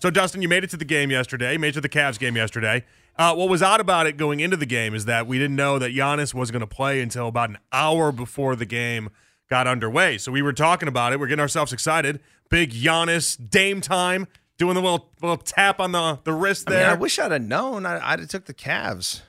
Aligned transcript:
So, 0.00 0.08
Dustin, 0.08 0.40
you 0.40 0.48
made 0.48 0.64
it 0.64 0.70
to 0.70 0.78
the 0.78 0.84
game 0.86 1.10
yesterday. 1.10 1.56
Made 1.58 1.68
it 1.68 1.72
to 1.72 1.80
the 1.82 1.88
Cavs 1.88 2.18
game 2.18 2.34
yesterday. 2.34 2.84
Uh, 3.18 3.34
what 3.34 3.50
was 3.50 3.62
odd 3.62 3.80
about 3.80 4.06
it 4.06 4.16
going 4.16 4.40
into 4.40 4.56
the 4.56 4.66
game 4.66 4.94
is 4.94 5.04
that 5.04 5.26
we 5.26 5.38
didn't 5.38 5.56
know 5.56 5.78
that 5.78 5.92
Giannis 5.92 6.32
was 6.32 6.50
going 6.50 6.60
to 6.60 6.66
play 6.66 7.02
until 7.02 7.28
about 7.28 7.50
an 7.50 7.58
hour 7.70 8.10
before 8.10 8.56
the 8.56 8.64
game 8.64 9.10
got 9.50 9.66
underway. 9.66 10.16
So 10.16 10.32
we 10.32 10.40
were 10.40 10.54
talking 10.54 10.88
about 10.88 11.12
it. 11.12 11.20
We're 11.20 11.26
getting 11.26 11.42
ourselves 11.42 11.74
excited. 11.74 12.20
Big 12.48 12.72
Giannis 12.72 13.36
Dame 13.50 13.82
time, 13.82 14.26
doing 14.56 14.74
the 14.74 14.80
little 14.80 15.10
little 15.20 15.36
tap 15.36 15.80
on 15.80 15.92
the 15.92 16.18
the 16.24 16.32
wrist 16.32 16.64
I, 16.68 16.70
mean, 16.70 16.80
there. 16.80 16.90
I 16.90 16.94
wish 16.94 17.18
I'd 17.18 17.32
have 17.32 17.42
known. 17.42 17.84
I, 17.84 18.12
I'd 18.12 18.20
have 18.20 18.28
took 18.28 18.46
the 18.46 18.54
Cavs. 18.54 19.20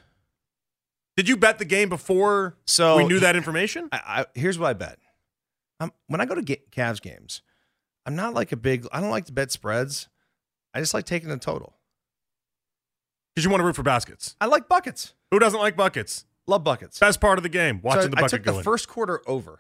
Did 1.18 1.28
you 1.28 1.36
bet 1.36 1.60
the 1.60 1.66
game 1.66 1.90
before 1.90 2.56
So 2.66 2.96
we 2.96 3.04
knew 3.04 3.20
that 3.20 3.36
information? 3.36 3.90
I, 3.92 4.00
I, 4.06 4.26
here's 4.34 4.58
what 4.58 4.70
I 4.70 4.74
bet. 4.74 5.00
Um, 5.82 5.92
when 6.08 6.22
I 6.22 6.26
go 6.26 6.36
to 6.36 6.42
get 6.42 6.72
Cavs 6.72 7.02
games, 7.02 7.42
I'm 8.06 8.16
not 8.16 8.34
like 8.34 8.54
a 8.54 8.58
big. 8.58 8.88
I 8.94 9.02
don't 9.02 9.10
like 9.12 9.26
to 9.26 9.34
bet 9.34 9.52
spreads. 9.52 10.08
I 10.74 10.80
just 10.80 10.94
like 10.94 11.06
taking 11.06 11.30
the 11.30 11.38
total. 11.38 11.76
Because 13.34 13.46
you 13.46 13.50
want 13.52 13.62
to 13.62 13.66
root 13.66 13.76
for 13.76 13.84
baskets. 13.84 14.36
I 14.42 14.46
like 14.48 14.68
buckets. 14.68 15.14
Who 15.32 15.40
doesn't 15.40 15.60
like 15.60 15.76
buckets? 15.78 16.26
Love 16.48 16.64
buckets. 16.64 17.00
Best 17.00 17.22
part 17.22 17.38
of 17.40 17.44
the 17.44 17.50
game, 17.50 17.80
watching 17.82 18.04
So 18.04 18.08
the 18.10 18.18
I 18.18 18.22
bucket 18.22 18.30
took 18.40 18.44
go 18.44 18.52
the 18.54 18.58
in. 18.60 18.64
first 18.64 18.88
quarter 18.88 19.22
over. 19.28 19.60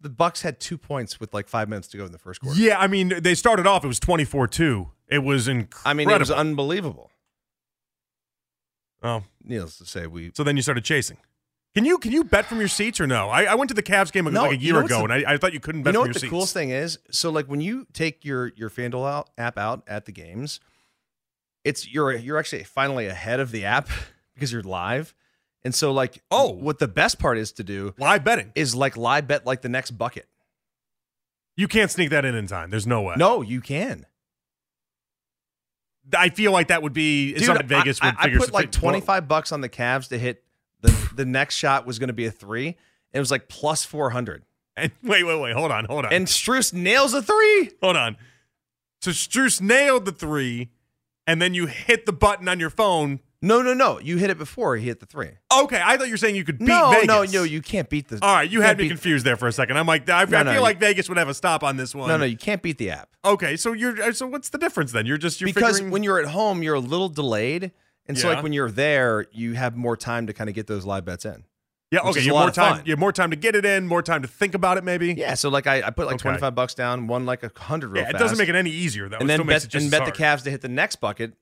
The 0.00 0.10
Bucks 0.10 0.42
had 0.42 0.60
two 0.60 0.76
points 0.78 1.18
with 1.18 1.32
like 1.34 1.48
five 1.48 1.68
minutes 1.68 1.88
to 1.88 1.96
go 1.96 2.04
in 2.04 2.12
the 2.12 2.18
first 2.18 2.40
quarter. 2.40 2.60
Yeah, 2.60 2.78
I 2.78 2.86
mean, 2.86 3.14
they 3.22 3.34
started 3.34 3.66
off, 3.66 3.82
it 3.82 3.88
was 3.88 3.98
24 3.98 4.46
2. 4.46 4.90
It 5.08 5.18
was 5.20 5.48
incredible. 5.48 5.88
I 5.90 5.94
mean, 5.94 6.10
it 6.10 6.18
was 6.18 6.30
unbelievable. 6.30 7.10
oh, 9.02 9.22
Needless 9.42 9.78
to 9.78 9.86
say, 9.86 10.06
we 10.06 10.30
so 10.34 10.44
then 10.44 10.54
you 10.56 10.62
started 10.62 10.84
chasing. 10.84 11.16
Can 11.76 11.84
you 11.84 11.98
can 11.98 12.10
you 12.10 12.24
bet 12.24 12.46
from 12.46 12.58
your 12.58 12.68
seats 12.68 13.00
or 13.00 13.06
no? 13.06 13.28
I, 13.28 13.44
I 13.44 13.54
went 13.54 13.68
to 13.68 13.74
the 13.74 13.82
Cavs 13.82 14.10
game 14.10 14.24
No, 14.32 14.44
like 14.44 14.52
a 14.52 14.56
you 14.56 14.60
year 14.72 14.80
know 14.80 14.86
ago, 14.86 14.98
the- 15.06 15.12
and 15.12 15.12
I, 15.26 15.34
I 15.34 15.36
thought 15.36 15.52
you 15.52 15.60
couldn't 15.60 15.82
bet 15.82 15.92
you 15.92 15.98
know 15.98 16.04
from 16.04 16.08
what 16.08 16.14
your 16.14 16.14
the 16.14 16.20
seats. 16.20 16.30
coolest 16.30 16.54
thing 16.54 16.70
is? 16.70 16.98
So 17.10 17.28
like 17.30 17.44
when 17.46 17.60
you 17.60 17.86
take 17.92 18.24
your 18.24 18.48
your 18.56 18.70
FanDuel 18.70 19.06
out, 19.06 19.28
app 19.36 19.58
out 19.58 19.82
at 19.86 20.06
the 20.06 20.12
games, 20.12 20.58
it's 21.64 21.86
you're 21.92 22.14
you're 22.16 22.38
actually 22.38 22.64
finally 22.64 23.08
ahead 23.08 23.40
of 23.40 23.50
the 23.50 23.66
app 23.66 23.90
because 24.34 24.50
you're 24.50 24.62
live. 24.62 25.14
And 25.64 25.74
so 25.74 25.92
like 25.92 26.22
Oh. 26.30 26.50
what 26.50 26.78
the 26.78 26.88
best 26.88 27.18
part 27.18 27.36
is 27.36 27.52
to 27.52 27.62
do 27.62 27.92
Live 27.98 28.24
betting. 28.24 28.52
is 28.54 28.74
like 28.74 28.96
live 28.96 29.28
bet 29.28 29.44
like 29.44 29.60
the 29.60 29.68
next 29.68 29.90
bucket. 29.90 30.26
You 31.58 31.68
can't 31.68 31.90
sneak 31.90 32.08
that 32.08 32.24
in 32.24 32.34
in 32.34 32.46
time. 32.46 32.70
There's 32.70 32.86
no 32.86 33.02
way. 33.02 33.16
No, 33.18 33.42
you 33.42 33.60
can. 33.60 34.06
I 36.16 36.28
feel 36.30 36.52
like 36.52 36.68
that 36.68 36.82
would 36.82 36.92
be 36.92 37.34
Dude, 37.34 37.44
something 37.44 37.66
Vegas 37.66 37.98
I, 38.00 38.06
would 38.06 38.14
I, 38.18 38.22
figure. 38.22 38.38
I 38.38 38.40
put 38.44 38.52
like 38.54 38.70
25 38.72 39.26
bucks 39.28 39.50
on 39.52 39.60
the 39.60 39.68
Cavs 39.68 40.08
to 40.10 40.18
hit 40.18 40.42
the 40.86 41.14
the 41.16 41.24
next 41.24 41.56
shot 41.56 41.86
was 41.86 41.98
going 41.98 42.08
to 42.08 42.14
be 42.14 42.26
a 42.26 42.30
3. 42.30 42.76
It 43.12 43.18
was 43.18 43.30
like 43.30 43.48
plus 43.48 43.84
400. 43.84 44.44
And 44.78 44.92
wait, 45.02 45.24
wait, 45.24 45.40
wait. 45.40 45.54
Hold 45.54 45.72
on, 45.72 45.86
hold 45.86 46.04
on, 46.04 46.12
And 46.12 46.26
Strus 46.26 46.74
nails 46.74 47.14
a 47.14 47.22
3. 47.22 47.70
hold 47.82 47.96
on. 47.96 48.16
So 49.00 49.10
Strus 49.10 49.58
nailed 49.60 50.04
the 50.04 50.12
three, 50.12 50.68
and 51.26 51.40
then 51.40 51.54
you 51.54 51.64
hit 51.66 52.04
the 52.04 52.12
button 52.12 52.46
on 52.46 52.60
your 52.60 52.68
phone. 52.68 53.20
No, 53.40 53.62
no, 53.62 53.72
no. 53.72 54.00
You 54.00 54.18
hit 54.18 54.28
it 54.28 54.36
before 54.36 54.76
he 54.76 54.84
hit 54.86 55.00
the 55.00 55.06
3. 55.06 55.30
Okay, 55.62 55.80
I 55.82 55.96
thought 55.96 56.08
you 56.08 56.12
were 56.12 56.18
saying 56.18 56.36
you 56.36 56.44
could 56.44 56.58
beat 56.58 56.68
no, 56.68 56.90
Vegas. 56.90 57.06
no, 57.06 57.24
no, 57.24 57.42
you 57.44 57.62
can't 57.62 57.88
beat 57.88 58.08
the 58.08 58.18
All 58.20 58.34
right, 58.34 58.50
you 58.50 58.60
had 58.60 58.76
me 58.76 58.86
confused 58.88 59.24
there 59.24 59.36
for 59.36 59.46
a 59.48 59.52
second. 59.52 59.78
I'm 59.78 59.86
like, 59.86 60.08
I, 60.10 60.24
No, 60.24 60.38
I 60.38 60.42
no, 60.42 60.52
feel 60.52 60.62
like 60.62 60.78
Vegas 60.80 61.08
would 61.08 61.16
have 61.16 61.28
a 61.30 61.34
stop 61.34 61.62
on 61.62 61.78
this 61.78 61.94
one. 61.94 62.08
No, 62.08 62.18
no, 62.18 62.24
you 62.26 62.36
can't 62.36 62.60
beat 62.60 62.76
the 62.76 62.90
app. 62.90 63.08
Okay, 63.24 63.56
so 63.56 63.72
you're 63.72 64.12
so 64.12 64.26
what's 64.26 64.50
the 64.50 64.58
difference 64.58 64.92
then? 64.92 65.06
You're 65.06 65.16
just 65.18 65.40
you're 65.40 65.48
because 65.48 65.76
figuring, 65.76 65.90
when 65.92 66.02
you're 66.02 66.18
at 66.20 66.28
home, 66.28 66.62
you're 66.62 66.74
a 66.74 66.80
little 66.80 67.08
delayed. 67.08 67.72
And 68.08 68.16
so 68.18 68.28
like 68.28 68.42
when 68.42 68.52
you're 68.52 68.70
there, 68.70 69.26
you 69.32 69.54
have 69.54 69.76
more 69.76 69.96
time 69.96 70.26
to 70.28 70.32
kind 70.32 70.48
of 70.48 70.54
get 70.54 70.66
those 70.66 70.84
live 70.84 71.04
bets 71.04 71.24
in. 71.24 71.44
yeah 71.92 72.00
okay 72.00 72.20
you 72.20 72.34
have 72.34 72.42
more 72.44 72.50
time 72.50 72.82
you 72.84 72.92
have 72.92 72.98
more 72.98 73.12
time 73.12 73.30
to 73.30 73.36
get 73.36 73.54
it 73.54 73.64
in, 73.64 73.86
more 73.86 74.02
time 74.02 74.22
to 74.22 74.28
think 74.28 74.54
about 74.54 74.76
it 74.78 74.84
maybe. 74.84 75.12
Yeah. 75.14 75.34
So 75.34 75.48
like 75.48 75.66
I, 75.66 75.82
I 75.86 75.90
put 75.90 76.06
like 76.06 76.14
Okay. 76.16 76.22
25 76.22 76.54
bucks 76.54 76.74
down, 76.74 77.06
won 77.06 77.26
like 77.26 77.42
a 77.42 77.50
hundred 77.56 77.88
real 77.90 78.02
Yeah, 78.02 78.08
it 78.08 78.12
fast. 78.12 78.22
doesn't 78.22 78.38
make 78.38 78.48
it 78.48 78.54
any 78.54 78.70
easier 78.70 79.08
though. 79.08 79.16
and 79.18 79.24
it 79.30 79.36
then 79.38 79.46
bet 79.46 79.74
and 79.74 79.90
bet 79.90 80.04
the. 80.04 80.12
Cavs 80.12 80.42
to 80.44 80.50
hit 80.50 80.60
the 80.62 80.68
next 80.68 80.96
bucket, 80.96 81.34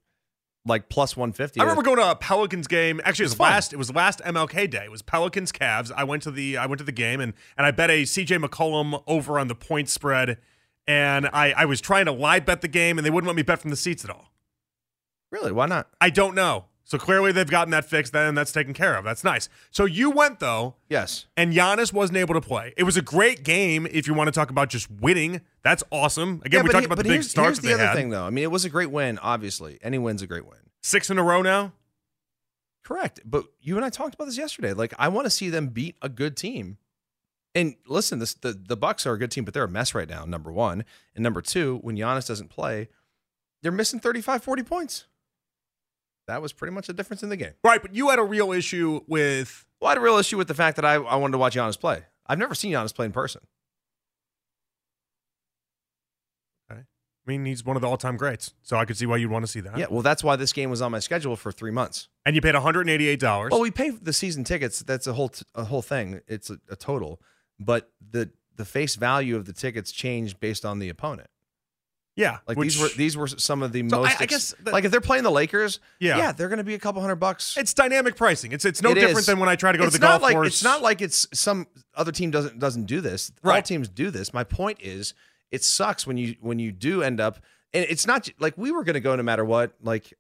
like 0.67 0.89
plus 0.89 1.17
150. 1.17 1.61
I 1.61 1.63
remember 1.65 1.83
going 1.83 1.99
to 1.99 2.11
a 2.11 2.15
Pelicans 2.17 2.67
game. 2.67 3.01
Actually, 3.05 3.25
it 3.25 3.27
was 3.27 3.33
It's 3.33 3.39
fun. 3.39 3.51
last. 3.51 3.73
It 3.73 3.77
was 3.77 3.95
last 3.95 4.21
MLK 4.21 4.71
day. 4.71 4.85
It 4.85 4.91
was 4.91 5.03
Pelicans 5.03 5.53
Cavs. 5.53 5.93
I 5.95 6.05
went 6.05 6.23
to 6.25 6.31
the 6.31 6.57
I 6.57 6.65
went 6.67 6.79
to 6.79 6.85
the 6.85 6.93
game 6.93 7.21
and 7.21 7.35
and 7.59 7.67
I 7.67 7.71
bet 7.71 7.91
a 7.91 8.03
CJ 8.05 8.43
McCollum 8.43 9.03
over 9.07 9.39
on 9.39 9.49
the 9.49 9.55
point 9.55 9.89
spread. 9.91 10.39
And 10.87 11.27
I 11.33 11.53
I 11.57 11.65
was 11.65 11.81
trying 11.81 12.05
to 12.07 12.13
live 12.13 12.45
bet 12.45 12.61
the 12.61 12.69
game 12.69 12.99
and 12.99 13.05
they 13.07 13.11
wouldn't 13.11 13.27
let 13.27 13.37
me 13.37 13.43
bet 13.43 13.61
from 13.61 13.71
the 13.71 13.77
seats 13.77 14.05
at 14.05 14.11
all. 14.11 14.31
Really? 15.34 15.50
Why 15.50 15.67
not? 15.67 15.89
I 16.00 16.11
don't 16.11 16.37
know. 16.37 16.67
So 16.84 16.97
clearly 16.97 17.33
they've 17.33 17.50
gotten 17.50 17.72
that 17.72 17.84
fixed. 17.87 18.12
Then 18.12 18.37
that's 18.37 18.53
taken 18.53 18.72
care 18.72 18.95
of. 18.95 19.05
That's 19.05 19.25
nice. 19.25 19.49
So 19.72 19.84
you 19.84 20.11
went 20.12 20.39
though, 20.39 20.77
Yes. 20.89 21.27
and 21.37 21.53
Giannis 21.53 21.93
wasn't 21.93 22.19
able 22.19 22.34
to 22.34 22.41
play. 22.41 22.72
It 22.77 22.84
was 22.84 22.97
a 22.97 23.03
great 23.03 23.43
game. 23.43 23.89
If 23.91 24.06
you 24.06 24.15
want 24.15 24.28
to 24.28 24.33
talk 24.33 24.49
about 24.50 24.69
just 24.69 24.89
winning, 24.91 25.41
that's 25.65 25.83
awesome. 25.91 26.41
Again, 26.44 26.61
yeah, 26.61 26.62
we 26.62 26.71
talked 26.71 26.83
he- 26.83 26.87
about 26.87 26.99
the 26.99 27.03
big 27.05 27.25
starts 27.25 27.47
here's 27.49 27.56
that 27.59 27.62
the 27.62 27.69
they 27.69 27.75
other 27.75 27.87
had. 27.87 27.94
thing, 27.97 28.11
though. 28.11 28.25
I 28.25 28.31
mean, 28.31 28.44
it 28.44 28.50
was 28.53 28.65
a 28.65 28.69
great 28.71 28.93
win. 28.93 29.19
Obviously, 29.19 29.78
any 29.83 29.99
win's 29.99 30.23
a 30.23 30.28
great 30.28 30.47
win. 30.47 30.59
Six 30.83 31.11
in 31.11 31.19
a 31.19 31.23
row 31.25 31.43
now. 31.43 31.73
Correct. 32.84 33.21
But 33.25 33.47
you 33.61 33.77
and 33.77 33.84
I 33.84 33.89
talked 33.91 34.15
about 34.15 34.27
this 34.27 34.37
yesterday. 34.39 34.73
Like, 34.73 34.94
I 34.99 35.09
want 35.09 35.25
to 35.25 35.31
see 35.31 35.49
them 35.49 35.69
beat 35.69 35.97
a 36.03 36.09
good 36.09 36.37
team. 36.37 36.77
And 37.55 37.77
listen, 37.89 38.19
this 38.19 38.34
the, 38.34 38.53
the 38.53 38.77
Bucks 38.77 39.06
are 39.06 39.15
a 39.15 39.19
good 39.19 39.31
team, 39.31 39.44
but 39.44 39.55
they're 39.55 39.65
a 39.65 39.69
mess 39.69 39.94
right 39.94 40.09
now, 40.09 40.25
number 40.25 40.53
one. 40.53 40.84
And 41.15 41.23
number 41.23 41.41
two, 41.41 41.78
when 41.83 41.97
Giannis 41.97 42.28
doesn't 42.28 42.50
play, 42.50 42.89
they're 43.62 43.73
missing 43.73 44.00
35, 44.00 44.43
40 44.44 44.62
points. 44.65 45.06
That 46.27 46.41
was 46.41 46.53
pretty 46.53 46.73
much 46.73 46.87
the 46.87 46.95
difference 46.95 47.23
in 47.23 47.29
the 47.29 47.37
game. 47.37 47.53
Right, 47.62 47.83
but 47.83 47.95
you 47.95 48.09
had 48.11 48.19
a 48.19 48.23
real 48.25 48.53
issue 48.53 49.01
with 49.07 49.67
Well, 49.81 49.89
I 49.89 49.93
had 49.93 49.99
a 49.99 50.01
real 50.01 50.17
issue 50.17 50.39
with 50.39 50.49
the 50.49 50.55
fact 50.55 50.77
that 50.77 50.85
I, 50.85 50.95
I 50.95 51.17
wanted 51.17 51.33
to 51.33 51.39
watch 51.39 51.55
Giannis 51.55 51.79
play. 51.79 52.03
I've 52.27 52.39
never 52.39 52.55
seen 52.55 52.73
Giannis 52.73 52.95
play 52.95 53.05
in 53.07 53.12
person. 53.12 53.43
Okay. 56.71 56.81
I 56.81 57.31
mean, 57.31 57.45
he's 57.45 57.65
one 57.65 57.77
of 57.77 57.83
the 57.83 57.89
all-time 57.89 58.17
greats, 58.17 58.55
so 58.62 58.79
I 58.79 58.87
could 58.87 58.97
see 58.97 59.05
why 59.05 59.19
you'd 59.19 59.31
want 59.31 59.45
to 59.45 59.51
see 59.51 59.61
that. 59.61 59.77
Yeah, 59.77 59.87
well, 59.91 60.01
that's 60.03 60.25
why 60.25 60.37
this 60.37 60.53
game 60.55 60.71
was 60.71 60.81
on 60.81 60.91
my 60.93 60.99
schedule 60.99 61.37
for 61.37 61.53
three 61.53 61.71
months. 61.71 62.09
And 62.25 62.35
you 62.35 62.41
paid 62.41 62.55
one 62.55 62.62
hundred 62.62 62.83
and 62.83 62.91
eighty-eight 62.91 63.21
dollars. 63.21 63.51
Well, 63.51 63.61
we 63.61 63.71
pay 63.71 63.91
the 63.91 64.15
season 64.15 64.45
tickets. 64.45 64.81
That's 64.81 65.06
a 65.06 65.12
whole 65.12 65.29
t- 65.29 65.45
a 65.55 65.65
whole 65.65 65.83
thing. 65.83 66.21
It's 66.27 66.49
a, 66.49 66.59
a 66.71 66.77
total, 66.77 67.21
but 67.61 67.91
the 68.01 68.31
the 68.56 68.65
face 68.65 68.95
value 68.95 69.37
of 69.37 69.45
the 69.45 69.53
tickets 69.53 69.93
changed 69.93 70.41
based 70.41 70.65
on 70.65 70.79
the 70.79 70.89
opponent. 70.89 71.29
Yeah, 72.17 72.39
Like 72.47 72.57
which, 72.57 72.75
these 72.75 72.81
were 72.83 72.88
these 72.97 73.17
were 73.17 73.27
some 73.27 73.62
of 73.62 73.73
the 73.73 73.88
So 73.88 74.00
most. 74.03 74.21
I 74.21 74.23
ex- 74.25 74.27
guess 74.31 74.55
that- 74.62 74.73
like 74.73 74.85
if 74.85 74.91
they're 74.93 75.00
playing 75.00 75.25
the 75.25 75.31
Lakers, 75.33 75.81
Yeah. 75.99 76.17
yeah, 76.19 76.33
they're 76.33 76.49
going 76.49 76.59
to 76.59 76.65
be 76.65 76.75
a 76.75 76.79
couple 76.79 77.00
hundred 77.00 77.17
bucks. 77.17 77.56
it's 77.56 77.75
dynamic 77.75 78.17
pricing. 78.17 78.53
It's 78.53 78.65
it's 78.65 78.81
no 78.83 78.91
It 78.91 78.94
different 78.94 79.19
is. 79.21 79.27
than 79.27 79.41
when 79.41 79.49
I 79.49 79.56
try 79.56 79.73
to 79.73 79.79
go 79.79 79.85
it's 79.85 79.94
to 79.94 80.00
the 80.00 80.06
golf 80.06 80.23
like 80.23 80.35
course. 80.35 80.47
it's 80.49 80.62
not 80.65 80.81
like 80.83 81.00
it's 81.03 81.27
some 81.33 81.67
other 81.97 82.12
team 82.12 82.31
doesn't 82.31 82.59
doesn't 82.59 82.85
do 82.85 83.00
this. 83.00 83.33
All 83.44 83.61
teams 83.62 83.88
do 83.88 84.11
this. 84.11 84.33
My 84.33 84.44
point 84.44 84.79
is, 84.81 85.15
it 85.50 85.65
sucks 85.65 86.06
when 86.06 86.17
you 86.17 86.37
when 86.41 86.59
you 86.59 86.71
do 86.73 87.03
end 87.03 87.21
up, 87.21 87.38
and 87.73 87.85
it's 87.88 88.06
not 88.06 88.29
like 88.38 88.56
we 88.56 88.71
were 88.71 88.85
going 88.85 88.94
to 88.94 89.00
go 89.00 89.17
no 89.17 89.23
matter 89.23 89.44
what. 89.44 89.75
Like 89.83 90.12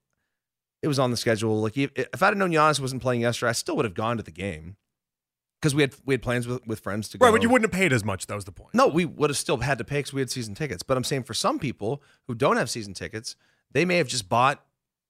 it 0.82 0.88
was 0.88 0.98
on 0.98 1.10
the 1.10 1.16
schedule. 1.16 1.62
Like 1.62 1.78
if, 1.78 1.90
if 1.96 2.22
I'd 2.22 2.26
have 2.26 2.36
known 2.36 2.50
Giannis 2.50 2.80
wasn't 2.80 3.02
playing 3.02 3.20
yesterday, 3.22 3.50
I 3.50 3.52
still 3.52 3.76
would 3.76 3.84
have 3.84 3.94
gone 3.94 4.16
to 4.18 4.22
the 4.22 4.30
game 4.30 4.76
because 5.64 5.74
we 5.74 5.80
had 5.80 5.94
we 6.04 6.12
had 6.12 6.20
plans 6.20 6.46
with 6.46 6.66
with 6.66 6.80
friends 6.80 7.08
to 7.08 7.16
go. 7.16 7.24
right, 7.24 7.32
but 7.32 7.42
you 7.42 7.48
wouldn't 7.48 7.72
have 7.72 7.80
paid 7.80 7.90
as 7.90 8.04
much. 8.04 8.26
That 8.26 8.34
was 8.34 8.44
the 8.44 8.52
point. 8.52 8.74
No, 8.74 8.86
we 8.86 9.06
would 9.06 9.30
have 9.30 9.36
still 9.38 9.56
had 9.56 9.78
to 9.78 9.84
pay 9.84 10.00
because 10.00 10.12
we 10.12 10.20
had 10.20 10.30
season 10.30 10.54
tickets. 10.54 10.82
But 10.82 10.98
I'm 10.98 11.04
saying 11.04 11.22
for 11.22 11.32
some 11.32 11.58
people 11.58 12.02
who 12.26 12.34
don't 12.34 12.58
have 12.58 12.68
season 12.68 12.92
tickets, 12.92 13.34
they 13.72 13.86
may 13.86 13.96
have 13.96 14.06
just 14.06 14.28
bought 14.28 14.62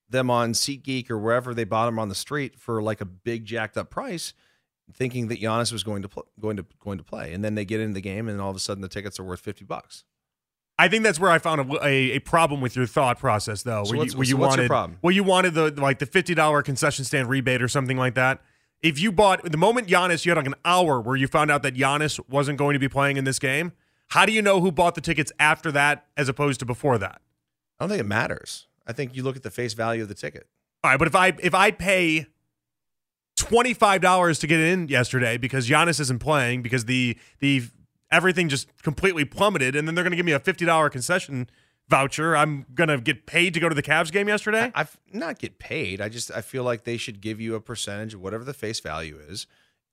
them 0.08 0.30
on 0.30 0.52
SeatGeek 0.52 1.10
or 1.10 1.18
wherever 1.18 1.54
they 1.54 1.64
bought 1.64 1.86
them 1.86 1.98
on 1.98 2.08
the 2.08 2.14
street 2.14 2.56
for 2.56 2.80
like 2.80 3.00
a 3.00 3.04
big 3.04 3.44
jacked 3.44 3.76
up 3.76 3.90
price, 3.90 4.32
thinking 4.92 5.26
that 5.26 5.40
Giannis 5.40 5.72
was 5.72 5.82
going 5.82 6.02
to 6.02 6.08
pl- 6.08 6.28
going 6.38 6.56
to 6.56 6.64
going 6.78 6.98
to 6.98 7.04
play, 7.04 7.32
and 7.32 7.44
then 7.44 7.56
they 7.56 7.64
get 7.64 7.80
into 7.80 7.94
the 7.94 8.00
game, 8.00 8.28
and 8.28 8.40
all 8.40 8.50
of 8.50 8.56
a 8.56 8.60
sudden 8.60 8.80
the 8.80 8.88
tickets 8.88 9.18
are 9.18 9.24
worth 9.24 9.40
fifty 9.40 9.64
bucks. 9.64 10.04
I 10.78 10.86
think 10.88 11.02
that's 11.02 11.18
where 11.18 11.30
I 11.30 11.38
found 11.38 11.60
a, 11.72 11.84
a, 11.84 12.12
a 12.12 12.18
problem 12.20 12.60
with 12.60 12.74
your 12.76 12.86
thought 12.86 13.18
process, 13.18 13.62
though. 13.64 13.84
So 13.84 13.90
where 13.90 13.98
what's- 13.98 14.12
you, 14.12 14.18
where 14.18 14.24
so 14.24 14.28
you 14.30 14.36
your 14.38 14.48
wanted, 14.48 14.68
problem? 14.68 14.98
Well, 15.02 15.12
you 15.12 15.24
wanted 15.24 15.54
the 15.54 15.72
like 15.72 15.98
the 15.98 16.06
fifty 16.06 16.34
dollar 16.34 16.62
concession 16.62 17.04
stand 17.04 17.28
rebate 17.28 17.60
or 17.60 17.68
something 17.68 17.96
like 17.96 18.14
that. 18.14 18.40
If 18.84 19.00
you 19.00 19.12
bought 19.12 19.50
the 19.50 19.56
moment 19.56 19.88
Giannis, 19.88 20.26
you 20.26 20.30
had 20.30 20.36
like 20.36 20.46
an 20.46 20.54
hour 20.62 21.00
where 21.00 21.16
you 21.16 21.26
found 21.26 21.50
out 21.50 21.62
that 21.62 21.74
Giannis 21.74 22.20
wasn't 22.28 22.58
going 22.58 22.74
to 22.74 22.78
be 22.78 22.88
playing 22.88 23.16
in 23.16 23.24
this 23.24 23.38
game. 23.38 23.72
How 24.08 24.26
do 24.26 24.32
you 24.32 24.42
know 24.42 24.60
who 24.60 24.70
bought 24.70 24.94
the 24.94 25.00
tickets 25.00 25.32
after 25.40 25.72
that 25.72 26.04
as 26.18 26.28
opposed 26.28 26.60
to 26.60 26.66
before 26.66 26.98
that? 26.98 27.22
I 27.80 27.84
don't 27.84 27.88
think 27.88 28.00
it 28.00 28.06
matters. 28.06 28.66
I 28.86 28.92
think 28.92 29.16
you 29.16 29.22
look 29.22 29.36
at 29.36 29.42
the 29.42 29.50
face 29.50 29.72
value 29.72 30.02
of 30.02 30.08
the 30.08 30.14
ticket. 30.14 30.48
All 30.84 30.90
right, 30.90 30.98
but 30.98 31.08
if 31.08 31.16
I 31.16 31.32
if 31.40 31.54
I 31.54 31.70
pay 31.70 32.26
twenty 33.36 33.72
five 33.72 34.02
dollars 34.02 34.38
to 34.40 34.46
get 34.46 34.60
in 34.60 34.88
yesterday 34.88 35.38
because 35.38 35.66
Giannis 35.66 35.98
isn't 35.98 36.18
playing 36.18 36.60
because 36.60 36.84
the 36.84 37.18
the 37.38 37.62
everything 38.12 38.50
just 38.50 38.68
completely 38.82 39.24
plummeted, 39.24 39.74
and 39.74 39.88
then 39.88 39.94
they're 39.94 40.04
going 40.04 40.12
to 40.12 40.16
give 40.18 40.26
me 40.26 40.32
a 40.32 40.38
fifty 40.40 40.66
dollar 40.66 40.90
concession 40.90 41.48
voucher, 41.88 42.36
I'm 42.36 42.66
going 42.74 42.88
to 42.88 42.98
get 42.98 43.26
paid 43.26 43.54
to 43.54 43.60
go 43.60 43.68
to 43.68 43.74
the 43.74 43.82
Cavs 43.82 44.10
game 44.10 44.28
yesterday. 44.28 44.72
I've 44.74 44.98
not 45.12 45.38
get 45.38 45.58
paid. 45.58 46.00
I 46.00 46.08
just 46.08 46.30
I 46.30 46.40
feel 46.40 46.64
like 46.64 46.84
they 46.84 46.96
should 46.96 47.20
give 47.20 47.40
you 47.40 47.54
a 47.54 47.60
percentage 47.60 48.14
of 48.14 48.20
whatever 48.20 48.44
the 48.44 48.54
face 48.54 48.80
value 48.80 49.18
is 49.28 49.46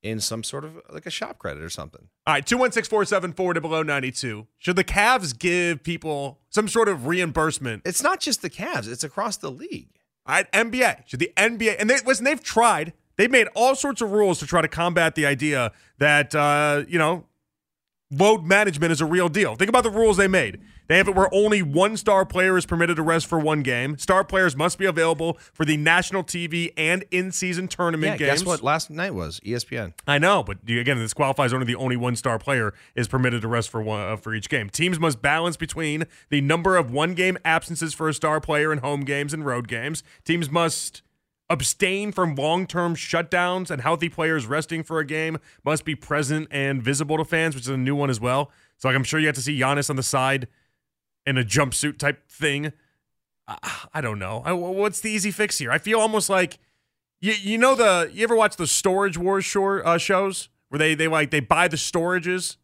in 0.04 0.20
some 0.20 0.44
sort 0.44 0.66
of 0.66 0.82
like 0.90 1.06
a 1.06 1.12
shop 1.12 1.38
credit 1.38 1.62
or 1.62 1.70
something. 1.70 2.10
All 2.26 2.34
right, 2.34 2.46
two 2.46 2.58
one 2.58 2.72
six 2.72 2.88
four 2.88 3.06
seven 3.06 3.34
four 3.34 3.54
to 3.54 3.62
below 3.62 3.84
ninety 3.84 4.12
two. 4.12 4.48
Should 4.58 4.76
the 4.76 4.84
Cavs 4.84 5.38
give 5.38 5.84
people 5.84 6.40
some 6.50 6.68
sort 6.68 6.90
of 6.90 7.08
reimbursement? 7.08 7.84
It's 7.86 8.04
not 8.04 8.20
just 8.20 8.42
the 8.42 8.50
Cavs; 8.50 8.92
it's 8.92 9.04
across 9.04 9.38
the 9.38 9.52
league. 9.52 9.90
All 10.26 10.36
right, 10.36 10.52
NBA. 10.52 11.08
Should 11.08 11.20
the 11.20 11.32
NBA 11.38 11.76
and 11.80 11.90
they 11.90 11.98
listen? 12.06 12.26
They've 12.26 12.42
tried. 12.42 12.94
They've 13.18 13.30
made 13.30 13.48
all 13.56 13.76
sorts 13.76 14.02
of 14.02 14.12
rules 14.12 14.40
to 14.40 14.48
try 14.48 14.62
to 14.62 14.68
combat 14.68 15.16
the 15.16 15.26
idea 15.26 15.72
that 16.00 16.34
uh, 16.34 16.84
you 16.88 16.98
know 16.98 17.26
load 18.12 18.44
management 18.46 18.92
is 18.92 19.02
a 19.02 19.06
real 19.06 19.30
deal. 19.30 19.56
Think 19.56 19.70
about 19.70 19.84
the 19.84 19.90
rules 19.90 20.18
they 20.18 20.28
made. 20.28 20.60
They 20.88 20.98
have 20.98 21.08
it 21.08 21.16
where 21.16 21.34
only 21.34 21.62
one 21.62 21.96
star 21.96 22.26
player 22.26 22.58
is 22.58 22.66
permitted 22.66 22.98
to 22.98 23.02
rest 23.02 23.26
for 23.26 23.40
one 23.40 23.64
game. 23.64 23.98
Star 23.98 24.26
players 24.26 24.58
must 24.58 24.78
be 24.78 24.86
available 24.86 25.38
for 25.54 25.64
the 25.64 25.78
national 25.78 26.24
TV 26.26 26.74
and 26.76 27.06
in-season 27.12 27.70
tournament 27.70 28.20
Yeah, 28.20 28.28
games. 28.28 28.42
guess 28.42 28.46
what? 28.46 28.62
Last 28.62 28.90
night 28.90 29.14
was 29.16 29.40
ESPN. 29.40 29.94
I 30.06 30.18
know, 30.18 30.44
but 30.44 30.58
again, 30.68 30.98
this 31.00 31.14
qualifies 31.14 31.54
only 31.54 31.66
the 31.66 31.76
only 31.76 31.96
one 31.96 32.18
star 32.18 32.38
player 32.38 32.74
is 32.94 33.08
permitted 33.08 33.42
to 33.44 33.48
rest 33.48 33.70
for 33.70 33.82
one 33.82 34.02
uh, 34.02 34.18
for 34.18 34.34
each 34.36 34.50
game. 34.50 34.70
Teams 34.70 35.00
must 35.00 35.22
balance 35.22 35.56
between 35.56 36.04
the 36.30 36.42
number 36.42 36.76
of 36.76 36.92
one 36.92 37.14
game 37.14 37.38
absences 37.46 37.94
for 37.94 38.10
a 38.10 38.14
star 38.14 38.42
player 38.42 38.74
in 38.74 38.80
home 38.80 39.06
games 39.06 39.34
and 39.34 39.46
road 39.46 39.70
games. 39.70 40.04
Teams 40.26 40.52
must 40.52 41.04
abstain 41.52 42.12
from 42.12 42.36
long 42.36 42.66
term 42.66 42.96
shutdowns, 42.96 43.70
and 43.70 43.82
healthy 43.82 44.10
players 44.10 44.46
resting 44.46 44.84
for 44.84 45.00
a 45.00 45.06
game 45.06 45.38
must 45.64 45.86
be 45.86 45.96
present 45.96 46.48
and 46.50 46.82
visible 46.82 47.18
to 47.18 47.26
fans, 47.26 47.56
which 47.56 47.66
is 47.66 47.70
a 47.70 47.78
new 47.78 47.96
one 47.96 48.10
as 48.10 48.20
well. 48.20 48.52
So, 48.78 48.88
like, 48.88 48.96
I'm 48.96 49.04
sure 49.04 49.20
you 49.20 49.28
have 49.28 49.36
to 49.36 49.42
see 49.42 49.60
Giannis 49.60 49.90
on 49.90 49.96
the 49.96 50.04
side 50.04 50.48
in 51.26 51.38
a 51.38 51.44
jumpsuit 51.44 51.98
type 51.98 52.28
thing. 52.30 52.74
I, 53.94 54.02
don't 54.02 54.20
know. 54.20 54.44
I, 54.46 54.54
what's 54.54 55.02
the 55.02 55.10
easy 55.10 55.32
fix 55.32 55.58
here? 55.58 55.72
I 55.72 55.78
feel 55.78 56.00
almost 56.00 56.30
like 56.30 56.58
you, 57.20 57.34
you 57.34 57.58
know 57.58 57.76
the 57.76 58.10
you 58.14 58.24
ever 58.24 58.36
watch 58.36 58.56
the 58.56 58.68
Storage 58.68 59.18
Wars 59.18 59.44
short, 59.44 59.86
uh, 59.86 59.98
shows 59.98 60.50
where 60.70 60.80
they 60.80 60.96
they 60.96 61.08
like 61.08 61.32
they 61.32 61.42
buy 61.42 61.68
the 61.68 61.78
storages 61.78 62.58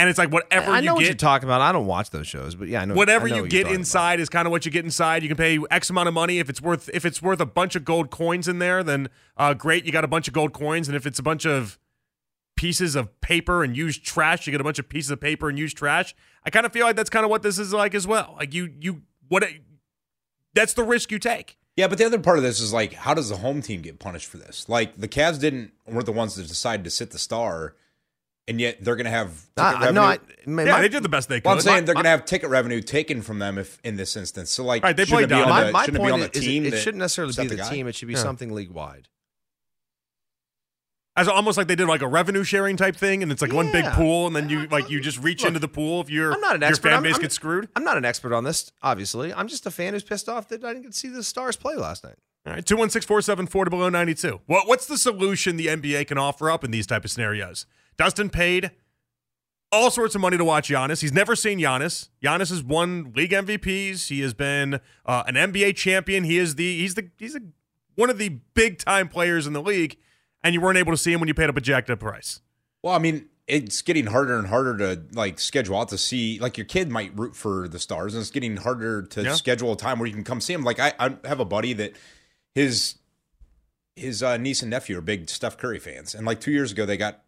and 0.00 0.08
it's 0.08 0.18
like 0.18 0.32
whatever 0.32 0.70
I 0.70 0.80
know 0.80 0.84
you 0.84 0.94
what 0.94 1.00
get 1.00 1.08
you're 1.08 1.14
talking 1.14 1.46
about. 1.46 1.60
I 1.60 1.72
don't 1.72 1.84
watch 1.84 2.08
those 2.08 2.26
shows, 2.26 2.54
but 2.54 2.68
yeah, 2.68 2.80
I 2.80 2.84
know 2.86 2.94
whatever 2.94 3.26
I 3.26 3.28
know 3.28 3.36
you 3.36 3.42
what 3.42 3.52
you're 3.52 3.60
get 3.60 3.64
talking 3.64 3.80
inside 3.80 4.18
is 4.18 4.30
kind 4.30 4.46
of 4.46 4.50
what 4.50 4.64
you 4.64 4.72
get 4.72 4.82
inside. 4.82 5.22
You 5.22 5.28
can 5.28 5.36
pay 5.36 5.58
X 5.70 5.90
amount 5.90 6.08
of 6.08 6.14
money 6.14 6.38
if 6.38 6.48
it's 6.48 6.62
worth 6.62 6.88
if 6.94 7.04
it's 7.04 7.20
worth 7.20 7.38
a 7.38 7.46
bunch 7.46 7.76
of 7.76 7.84
gold 7.84 8.10
coins 8.10 8.48
in 8.48 8.60
there. 8.60 8.82
Then 8.82 9.10
uh, 9.36 9.52
great, 9.52 9.84
you 9.84 9.92
got 9.92 10.02
a 10.02 10.08
bunch 10.08 10.26
of 10.26 10.32
gold 10.32 10.54
coins. 10.54 10.88
And 10.88 10.96
if 10.96 11.04
it's 11.06 11.18
a 11.18 11.22
bunch 11.22 11.44
of 11.44 11.78
pieces 12.56 12.96
of 12.96 13.20
paper 13.20 13.62
and 13.62 13.76
used 13.76 14.02
trash, 14.02 14.46
you 14.46 14.50
get 14.52 14.60
a 14.60 14.64
bunch 14.64 14.78
of 14.78 14.88
pieces 14.88 15.10
of 15.10 15.20
paper 15.20 15.50
and 15.50 15.58
used 15.58 15.76
trash. 15.76 16.14
I 16.46 16.50
kind 16.50 16.64
of 16.64 16.72
feel 16.72 16.86
like 16.86 16.96
that's 16.96 17.10
kind 17.10 17.24
of 17.24 17.30
what 17.30 17.42
this 17.42 17.58
is 17.58 17.74
like 17.74 17.94
as 17.94 18.06
well. 18.06 18.36
Like 18.38 18.54
you 18.54 18.72
you 18.80 19.02
what 19.28 19.44
that's 20.54 20.72
the 20.72 20.82
risk 20.82 21.12
you 21.12 21.18
take. 21.18 21.58
Yeah, 21.76 21.88
but 21.88 21.98
the 21.98 22.06
other 22.06 22.18
part 22.18 22.38
of 22.38 22.42
this 22.42 22.58
is 22.58 22.72
like, 22.72 22.94
how 22.94 23.14
does 23.14 23.28
the 23.28 23.36
home 23.36 23.62
team 23.62 23.80
get 23.80 23.98
punished 23.98 24.26
for 24.26 24.38
this? 24.38 24.66
Like 24.66 24.96
the 24.96 25.08
Cavs 25.08 25.38
didn't 25.38 25.72
weren't 25.86 26.06
the 26.06 26.12
ones 26.12 26.36
that 26.36 26.48
decided 26.48 26.84
to 26.84 26.90
sit 26.90 27.10
the 27.10 27.18
star, 27.18 27.74
and 28.50 28.60
yet 28.60 28.82
they're 28.84 28.96
going 28.96 29.04
to 29.06 29.10
have 29.10 29.28
ticket 29.30 29.46
ah, 29.58 29.70
about. 29.70 29.76
I, 29.76 29.80
revenue. 29.86 29.94
no, 29.94 30.02
I, 30.02 30.18
my, 30.46 30.62
Yeah, 30.64 30.72
my- 30.72 30.80
they 30.82 30.88
did 30.88 31.02
the 31.02 31.08
best 31.08 31.28
they 31.30 31.36
could. 31.40 31.46
well, 31.46 31.54
I'm 31.54 31.60
saying 31.60 31.84
they're 31.86 31.94
going 31.94 32.04
to 32.04 32.10
have 32.10 32.24
ticket 32.26 32.50
revenue 32.50 32.82
taken 32.82 33.22
from 33.22 33.38
them 33.38 33.56
if 33.56 33.78
in 33.84 33.96
this 33.96 34.16
instance. 34.16 34.50
So 34.50 34.64
like, 34.64 34.82
Right, 34.82 34.96
they 34.96 35.04
shouldn't 35.04 35.22
it 35.22 35.28
be 35.28 35.34
down. 35.36 35.42
on 35.44 35.48
my, 35.48 35.64
the, 35.64 35.72
my 35.72 35.84
shouldn't 35.84 35.96
it 35.96 36.00
point 36.00 36.10
be 36.10 36.12
on 36.14 36.20
the 36.30 36.36
is, 36.36 36.44
team. 36.44 36.66
it, 36.66 36.70
that 36.72 36.78
shouldn't 36.80 36.98
necessarily 36.98 37.32
be 37.34 37.46
the, 37.46 37.56
guy? 37.56 37.70
team. 37.70 37.86
It 37.86 37.94
should 37.94 38.08
be 38.08 38.14
Yeah. 38.14 38.20
something 38.20 38.52
league 38.52 38.70
wide. 38.70 39.08
as 41.16 41.28
almost 41.28 41.58
like 41.58 41.66
they 41.68 41.74
did 41.76 41.86
like 41.86 42.02
a 42.02 42.08
revenue 42.08 42.44
sharing 42.44 42.76
type 42.76 42.96
thing, 42.96 43.22
and 43.22 43.30
it's 43.30 43.42
like 43.42 43.52
one 43.52 43.70
big 43.72 43.84
pool, 43.92 44.26
and 44.26 44.34
then 44.34 44.48
you 44.48 44.66
like 44.68 44.88
you 44.90 45.00
just 45.00 45.18
reach 45.22 45.40
Look, 45.42 45.48
into 45.48 45.60
the 45.60 45.68
pool 45.68 46.00
if 46.00 46.08
your 46.10 46.32
I'm 46.32 46.40
not 46.40 46.54
an 46.54 46.60
your 46.62 46.70
expert. 46.70 46.88
fan 46.88 46.92
I'm- 46.94 47.02
base 47.02 47.14
I'm- 47.14 47.22
gets 47.22 47.34
screwed. 47.34 47.68
I'm 47.76 47.84
not 47.84 47.96
an 47.96 48.04
expert 48.04 48.32
on 48.32 48.44
this, 48.44 48.72
obviously. 48.82 49.32
I'm 49.32 49.46
just 49.48 49.66
a 49.66 49.70
fan 49.70 49.92
who's 49.92 50.02
pissed 50.04 50.28
off 50.28 50.48
that 50.48 50.64
I 50.64 50.68
didn't 50.72 50.82
get 50.84 50.92
to 50.92 50.98
see 50.98 51.08
the 51.08 51.22
Stars 51.22 51.56
play 51.56 51.74
last 51.76 52.04
night. 52.04 52.16
All 52.46 52.54
right, 52.54 52.64
two 52.64 52.76
one 52.76 52.88
six 52.90 53.04
four 53.04 53.20
seven 53.20 53.46
four 53.46 53.64
to 53.66 53.70
below 53.70 53.84
oh 53.86 53.88
ninety 53.90 54.14
two. 54.14 54.40
What 54.46 54.66
what's 54.66 54.86
the 54.86 54.96
solution 54.96 55.56
the 55.58 55.66
NBA 55.66 56.06
can 56.06 56.16
offer 56.16 56.50
up 56.50 56.64
in 56.64 56.70
these 56.70 56.86
type 56.86 57.04
of 57.04 57.10
scenarios? 57.10 57.66
Dustin 58.00 58.30
paid 58.30 58.70
all 59.70 59.90
sorts 59.90 60.14
of 60.14 60.22
money 60.22 60.38
to 60.38 60.44
watch 60.44 60.70
Giannis. 60.70 61.02
He's 61.02 61.12
never 61.12 61.36
seen 61.36 61.58
Giannis. 61.60 62.08
Giannis 62.24 62.48
has 62.48 62.62
won 62.62 63.12
league 63.14 63.32
MVPs. 63.32 64.08
He 64.08 64.22
has 64.22 64.32
been 64.32 64.80
uh, 65.04 65.22
an 65.26 65.34
NBA 65.34 65.76
champion. 65.76 66.24
He 66.24 66.38
is 66.38 66.54
the 66.54 66.78
he's 66.78 66.94
the 66.94 67.10
he's 67.18 67.36
a, 67.36 67.40
one 67.96 68.08
of 68.08 68.16
the 68.16 68.30
big 68.54 68.78
time 68.78 69.06
players 69.08 69.46
in 69.46 69.52
the 69.52 69.60
league, 69.60 69.98
and 70.42 70.54
you 70.54 70.62
weren't 70.62 70.78
able 70.78 70.92
to 70.92 70.96
see 70.96 71.12
him 71.12 71.20
when 71.20 71.28
you 71.28 71.34
paid 71.34 71.50
a 71.50 71.52
projected 71.52 72.00
price. 72.00 72.40
Well, 72.82 72.94
I 72.94 72.98
mean, 72.98 73.26
it's 73.46 73.82
getting 73.82 74.06
harder 74.06 74.38
and 74.38 74.48
harder 74.48 74.78
to 74.78 75.02
like 75.12 75.38
schedule 75.38 75.78
out 75.78 75.88
to 75.90 75.98
see. 75.98 76.38
Like 76.38 76.56
your 76.56 76.64
kid 76.64 76.88
might 76.90 77.12
root 77.18 77.36
for 77.36 77.68
the 77.68 77.78
Stars, 77.78 78.14
and 78.14 78.22
it's 78.22 78.30
getting 78.30 78.56
harder 78.56 79.02
to 79.02 79.22
Yeah. 79.24 79.34
schedule 79.34 79.72
a 79.72 79.76
time 79.76 79.98
where 79.98 80.08
you 80.08 80.14
can 80.14 80.24
come 80.24 80.40
see 80.40 80.54
him. 80.54 80.64
Like 80.64 80.80
I, 80.80 80.94
I 80.98 81.16
have 81.28 81.38
a 81.38 81.44
buddy 81.44 81.74
that 81.74 81.92
his 82.54 82.94
his 83.94 84.22
uh, 84.22 84.38
niece 84.38 84.62
and 84.62 84.70
nephew 84.70 84.96
are 84.96 85.02
big 85.02 85.28
Steph 85.28 85.58
Curry 85.58 85.78
fans, 85.78 86.14
and 86.14 86.26
like 86.26 86.40
two 86.40 86.50
years 86.50 86.72
ago 86.72 86.86
they 86.86 86.96
got 86.96 87.20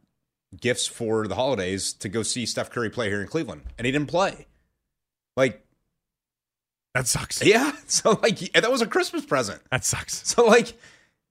gifts 0.60 0.87
for 0.87 1.26
the 1.26 1.34
holidays 1.34 1.93
to 1.94 2.08
go 2.08 2.22
see 2.22 2.46
Steph 2.46 2.70
Curry 2.70 2.90
play 2.90 3.08
here 3.08 3.20
in 3.20 3.26
Cleveland, 3.28 3.62
and 3.78 3.87
he 3.87 3.93
didn't 3.93 4.08
play. 4.08 4.46
Like, 5.37 5.64
That 6.94 7.06
sucks. 7.06 7.44
yeah, 7.44 7.72
so 7.87 8.19
like 8.22 8.38
that 8.52 8.70
was 8.70 8.82
a 8.82 8.87
Christmas 8.87 9.25
present. 9.25 9.62
That 9.70 9.84
sucks. 9.84 10.26
So 10.28 10.44
like 10.44 10.75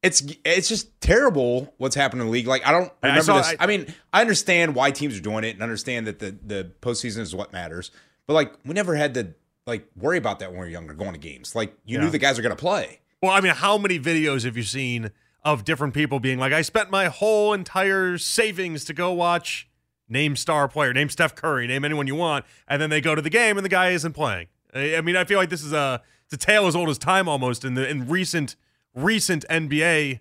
it's 0.04 0.24
it's 0.44 0.68
just 0.68 1.00
terrible 1.02 1.74
what's 1.78 1.96
happening 1.96 2.22
in 2.22 2.28
the 2.28 2.32
league. 2.32 2.48
Like 2.48 2.66
I 2.66 2.72
don't 2.72 2.92
I- 3.04 3.08
I 3.08 3.10
remember 3.10 3.24
saw- 3.24 3.38
this. 3.38 3.48
I- 3.60 3.64
I, 3.64 3.68
mean, 3.68 3.94
I 4.12 4.22
understand 4.22 4.74
why 4.74 4.90
teams 4.92 5.16
are 5.18 5.22
doing 5.22 5.44
it 5.44 5.52
and 5.54 5.62
understand 5.62 6.08
that 6.08 6.20
the 6.20 6.36
the 6.46 6.72
postseason 6.82 7.20
is 7.20 7.36
what 7.36 7.54
matters. 7.54 7.92
But 8.26 8.34
like 8.34 8.54
we 8.66 8.74
never 8.74 8.96
had 8.96 9.14
to 9.16 9.36
like 9.68 9.88
worry 9.96 10.18
about 10.18 10.40
that 10.40 10.50
when 10.52 10.60
we 10.62 10.66
were 10.66 10.72
younger 10.72 10.94
going 10.96 11.14
to 11.14 11.20
games. 11.20 11.54
Like 11.56 11.76
you 11.86 11.98
Yeah. 12.00 12.06
knew 12.06 12.10
the 12.10 12.18
guys 12.18 12.40
are 12.40 12.42
going 12.42 12.56
to 12.56 12.60
play. 12.60 13.00
Well, 13.22 13.32
I 13.32 13.42
mean, 13.42 13.54
how 13.54 13.78
many 13.78 14.00
videos 14.00 14.46
have 14.46 14.58
you 14.58 14.64
seen 14.64 15.12
of 15.44 15.64
different 15.64 15.94
people 15.94 16.20
being 16.20 16.40
like, 16.40 16.54
I 16.54 16.62
spent 16.62 16.92
my 16.92 17.06
whole 17.06 17.54
entire 17.54 18.18
savings 18.18 18.86
to 18.86 18.94
go 18.94 19.12
watch 19.12 19.68
name 20.08 20.36
star 20.36 20.68
player, 20.68 20.94
name 20.94 21.10
Steph 21.10 21.36
Curry, 21.36 21.68
name 21.68 21.84
anyone 21.84 22.06
you 22.06 22.16
want, 22.16 22.46
and 22.68 22.82
then 22.82 22.90
they 22.90 23.02
go 23.02 23.16
to 23.16 23.22
the 23.22 23.30
game 23.30 23.58
and 23.58 23.66
the 23.66 23.70
guy 23.70 23.90
isn't 23.90 24.14
playing. 24.14 24.48
I 24.74 25.02
mean, 25.02 25.16
I 25.16 25.24
feel 25.24 25.38
like 25.40 25.50
this 25.50 25.64
is 25.64 25.74
a 25.74 26.02
it's 26.26 26.34
a 26.34 26.46
tale 26.46 26.68
as 26.68 26.76
old 26.76 26.90
as 26.90 26.98
time 26.98 27.28
almost 27.28 27.66
in 27.66 27.74
the 27.74 27.88
in 27.90 28.08
recent 28.08 28.56
recent 28.94 29.46
NBA 29.50 30.20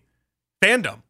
fandom. 0.62 1.02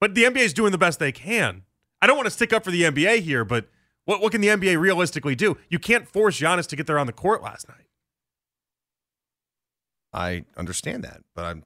But 0.00 0.14
the 0.14 0.24
NBA 0.24 0.38
is 0.38 0.52
doing 0.52 0.72
the 0.72 0.78
best 0.78 0.98
they 0.98 1.12
can. 1.12 1.62
I 2.02 2.06
don't 2.06 2.16
want 2.16 2.26
to 2.26 2.30
stick 2.30 2.52
up 2.52 2.64
for 2.64 2.70
the 2.70 2.82
NBA 2.82 3.20
here, 3.20 3.44
but 3.44 3.68
what 4.04 4.20
what 4.20 4.32
can 4.32 4.40
the 4.40 4.48
NBA 4.48 4.78
realistically 4.78 5.34
do? 5.34 5.56
You 5.68 5.78
can't 5.78 6.08
force 6.08 6.38
Giannis 6.38 6.66
to 6.68 6.76
get 6.76 6.86
there 6.86 6.98
on 6.98 7.06
the 7.06 7.12
court 7.12 7.42
last 7.42 7.68
night. 7.68 7.86
I 10.12 10.44
understand 10.56 11.04
that, 11.04 11.22
but 11.34 11.44
I'm 11.44 11.62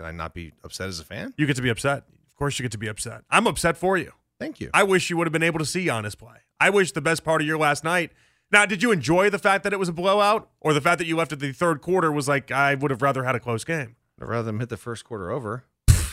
can 0.00 0.08
I 0.08 0.12
not 0.12 0.32
be 0.32 0.52
upset 0.64 0.88
as 0.88 0.98
a 0.98 1.04
fan? 1.04 1.34
You 1.36 1.46
get 1.46 1.56
to 1.56 1.62
be 1.62 1.68
upset. 1.68 2.04
Of 2.26 2.34
course, 2.36 2.58
you 2.58 2.62
get 2.62 2.72
to 2.72 2.78
be 2.78 2.88
upset. 2.88 3.22
I'm 3.30 3.46
upset 3.46 3.76
for 3.76 3.98
you. 3.98 4.12
Thank 4.38 4.58
you. 4.58 4.70
I 4.72 4.82
wish 4.82 5.10
you 5.10 5.18
would 5.18 5.26
have 5.26 5.32
been 5.32 5.42
able 5.42 5.58
to 5.58 5.66
see 5.66 5.84
Giannis 5.84 6.16
play. 6.16 6.36
I 6.58 6.70
wish 6.70 6.92
the 6.92 7.02
best 7.02 7.22
part 7.22 7.42
of 7.42 7.46
your 7.46 7.58
last 7.58 7.84
night. 7.84 8.12
Now, 8.50 8.64
did 8.64 8.82
you 8.82 8.92
enjoy 8.92 9.28
the 9.28 9.38
fact 9.38 9.62
that 9.64 9.74
it 9.74 9.78
was 9.78 9.90
a 9.90 9.92
blowout, 9.92 10.48
or 10.60 10.72
the 10.72 10.80
fact 10.80 10.98
that 10.98 11.06
you 11.06 11.16
left 11.16 11.32
at 11.32 11.40
the 11.40 11.52
third 11.52 11.82
quarter 11.82 12.10
was 12.10 12.28
like 12.28 12.50
I 12.50 12.74
would 12.74 12.90
have 12.90 13.02
rather 13.02 13.24
had 13.24 13.34
a 13.34 13.40
close 13.40 13.62
game? 13.62 13.96
I'd 14.20 14.26
rather 14.26 14.44
them 14.44 14.58
hit 14.58 14.70
the 14.70 14.78
first 14.78 15.04
quarter 15.04 15.30
over. 15.30 15.64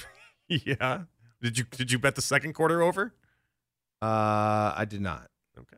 yeah. 0.50 1.03
Did 1.41 1.58
you 1.58 1.63
did 1.63 1.91
you 1.91 1.98
bet 1.98 2.15
the 2.15 2.22
second 2.22 2.53
quarter 2.53 2.82
over? 2.82 3.13
Uh, 4.01 4.74
I 4.75 4.86
did 4.88 5.01
not. 5.01 5.29
Okay. 5.58 5.77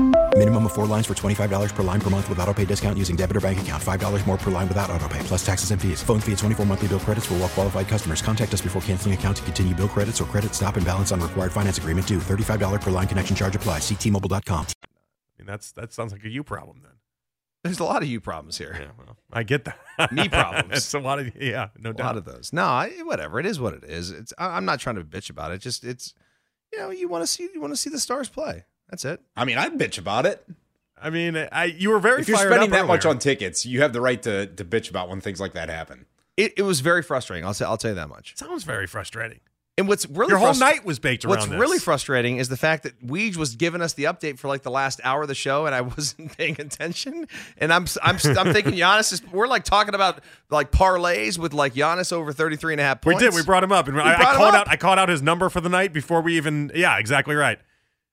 Minimum 0.41 0.65
of 0.65 0.73
four 0.73 0.87
lines 0.87 1.05
for 1.05 1.13
$25 1.13 1.69
per 1.75 1.83
line 1.83 2.01
per 2.01 2.09
month 2.09 2.27
with 2.27 2.39
auto 2.39 2.51
pay 2.51 2.65
discount 2.65 2.97
using 2.97 3.15
debit 3.15 3.37
or 3.37 3.41
bank 3.41 3.61
account. 3.61 3.83
$5 3.83 4.25
more 4.25 4.39
per 4.39 4.49
line 4.49 4.67
without 4.67 4.89
auto 4.89 5.07
pay, 5.07 5.19
plus 5.19 5.45
taxes 5.45 5.69
and 5.69 5.79
fees. 5.79 6.01
Phone 6.01 6.19
fee 6.19 6.31
at 6.31 6.39
24 6.39 6.65
monthly 6.65 6.87
bill 6.87 6.99
credits 6.99 7.27
for 7.27 7.35
all 7.35 7.41
well 7.41 7.49
qualified 7.49 7.87
customers. 7.87 8.23
Contact 8.23 8.51
us 8.51 8.61
before 8.61 8.81
canceling 8.81 9.13
account 9.13 9.37
to 9.37 9.43
continue 9.43 9.75
bill 9.75 9.87
credits 9.87 10.19
or 10.19 10.23
credit 10.25 10.55
stop 10.55 10.77
and 10.77 10.85
balance 10.85 11.11
on 11.11 11.21
required 11.21 11.51
finance 11.51 11.77
agreement 11.77 12.07
due. 12.07 12.17
$35 12.17 12.81
per 12.81 12.89
line 12.89 13.07
connection 13.07 13.35
charge 13.35 13.55
applies. 13.55 13.83
Ctmobile.com. 13.83 14.65
I 14.65 15.37
mean, 15.37 15.45
that's 15.45 15.73
that 15.73 15.93
sounds 15.93 16.11
like 16.11 16.23
a 16.23 16.29
you 16.29 16.43
problem 16.43 16.79
then. 16.81 16.93
There's 17.63 17.79
a 17.79 17.83
lot 17.83 18.01
of 18.01 18.07
you 18.07 18.19
problems 18.19 18.57
here. 18.57 18.75
Yeah, 18.79 18.87
well, 18.97 19.17
I 19.31 19.43
get 19.43 19.65
that. 19.65 20.11
Me 20.11 20.27
problems. 20.39 20.75
it's 20.75 20.93
a 20.95 20.99
lot 20.99 21.19
of 21.19 21.35
yeah, 21.39 21.67
no 21.77 21.91
a 21.91 21.93
doubt. 21.93 22.05
lot 22.07 22.17
of 22.17 22.25
those. 22.25 22.51
No, 22.51 22.63
I, 22.63 22.89
whatever. 23.03 23.39
It 23.39 23.45
is 23.45 23.59
what 23.59 23.75
it 23.75 23.83
is. 23.83 24.09
It's. 24.09 24.33
I, 24.39 24.57
I'm 24.57 24.65
not 24.65 24.79
trying 24.79 24.95
to 24.95 25.03
bitch 25.03 25.29
about 25.29 25.51
it. 25.51 25.59
Just 25.59 25.83
it's. 25.83 26.15
You 26.73 26.79
know, 26.79 26.89
you 26.89 27.07
want 27.07 27.21
to 27.21 27.27
see 27.27 27.47
you 27.53 27.61
want 27.61 27.73
to 27.73 27.77
see 27.77 27.91
the 27.91 27.99
stars 27.99 28.27
play. 28.27 28.65
That's 28.91 29.05
it. 29.05 29.19
I 29.35 29.45
mean, 29.45 29.57
I'd 29.57 29.77
bitch 29.79 29.97
about 29.97 30.25
it. 30.27 30.45
I 31.01 31.09
mean, 31.09 31.35
I 31.51 31.65
you 31.65 31.89
were 31.89 31.99
very 31.99 32.21
If 32.21 32.27
you're 32.27 32.37
fired 32.37 32.49
spending 32.51 32.71
up 32.71 32.77
that 32.77 32.87
much 32.87 33.05
on 33.07 33.17
tickets, 33.17 33.65
you 33.65 33.81
have 33.81 33.91
the 33.93 34.01
right 34.01 34.21
to, 34.21 34.45
to 34.45 34.63
bitch 34.63 34.89
about 34.89 35.09
when 35.09 35.19
things 35.21 35.39
like 35.41 35.53
that 35.53 35.69
happen. 35.69 36.05
It, 36.37 36.53
it 36.57 36.61
was 36.61 36.79
very 36.81 37.01
frustrating. 37.01 37.43
I'll 37.45 37.53
say. 37.55 37.65
I'll 37.65 37.77
tell 37.77 37.91
you 37.91 37.95
that 37.95 38.09
much. 38.09 38.37
sounds 38.37 38.63
very 38.63 38.85
frustrating. 38.85 39.39
And 39.77 39.87
what's 39.87 40.05
really 40.05 40.29
Your 40.31 40.37
whole 40.37 40.49
frust- 40.49 40.59
night 40.59 40.85
was 40.85 40.99
baked 40.99 41.23
around 41.23 41.29
What's 41.37 41.45
this. 41.47 41.57
really 41.59 41.79
frustrating 41.79 42.37
is 42.37 42.49
the 42.49 42.57
fact 42.57 42.83
that 42.83 43.01
Weege 43.07 43.37
was 43.37 43.55
giving 43.55 43.81
us 43.81 43.93
the 43.93 44.03
update 44.03 44.37
for 44.37 44.47
like 44.49 44.63
the 44.63 44.69
last 44.69 44.99
hour 45.03 45.21
of 45.23 45.27
the 45.29 45.33
show, 45.33 45.65
and 45.65 45.73
I 45.73 45.81
wasn't 45.97 46.37
paying 46.37 46.59
attention. 46.59 47.27
And 47.57 47.73
I'm 47.73 47.85
I'm 48.03 48.17
I'm 48.37 48.53
thinking 48.53 48.73
Giannis 48.73 49.11
is. 49.13 49.23
We're 49.31 49.47
like 49.47 49.63
talking 49.63 49.95
about 49.95 50.19
like 50.51 50.71
parlays 50.71 51.39
with 51.39 51.53
like 51.53 51.73
Giannis 51.73 52.11
over 52.13 52.31
33 52.31 52.73
and 52.73 52.81
a 52.81 52.83
half 52.83 53.03
We 53.05 53.15
did. 53.15 53.33
We 53.33 53.43
brought 53.43 53.63
him 53.63 53.71
up, 53.71 53.87
and 53.87 53.99
I, 53.99 54.19
I 54.19 54.35
called 54.35 54.53
up? 54.53 54.61
out. 54.61 54.67
I 54.69 54.75
called 54.75 54.99
out 54.99 55.09
his 55.09 55.21
number 55.21 55.49
for 55.49 55.61
the 55.61 55.69
night 55.69 55.93
before 55.93 56.21
we 56.21 56.37
even. 56.37 56.71
Yeah, 56.75 56.99
exactly 56.99 57.33
right. 57.35 57.57